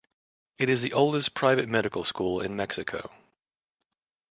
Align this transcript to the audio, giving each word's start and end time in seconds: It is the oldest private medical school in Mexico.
It 0.57 0.67
is 0.67 0.81
the 0.81 0.93
oldest 0.93 1.35
private 1.35 1.69
medical 1.69 2.03
school 2.05 2.41
in 2.41 2.55
Mexico. 2.55 3.11